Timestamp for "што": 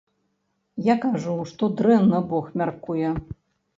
1.51-1.69